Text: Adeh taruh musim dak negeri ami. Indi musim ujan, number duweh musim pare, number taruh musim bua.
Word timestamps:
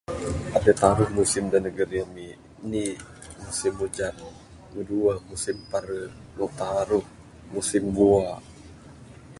Adeh 0.57 0.77
taruh 0.81 1.09
musim 1.19 1.43
dak 1.51 1.61
negeri 1.67 1.97
ami. 2.05 2.27
Indi 2.63 2.85
musim 3.43 3.73
ujan, 3.85 4.15
number 4.61 4.83
duweh 4.89 5.17
musim 5.29 5.55
pare, 5.71 6.01
number 6.35 6.51
taruh 6.59 7.05
musim 7.53 7.83
bua. 7.97 8.31